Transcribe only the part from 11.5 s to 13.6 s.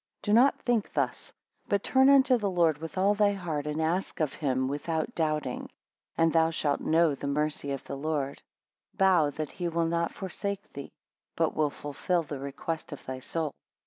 will fulfil the request of thy soul.